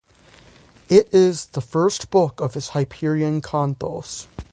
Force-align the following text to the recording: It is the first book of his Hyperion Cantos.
It 0.89 1.13
is 1.13 1.45
the 1.51 1.61
first 1.61 2.09
book 2.09 2.39
of 2.39 2.55
his 2.55 2.69
Hyperion 2.69 3.39
Cantos. 3.39 4.25